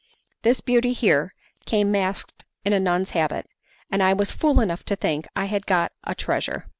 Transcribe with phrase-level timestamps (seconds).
[0.41, 1.35] This beauty here
[1.67, 3.47] came masked in a nun's habit,
[3.91, 6.65] and I was fool enough to think I had got a treasure.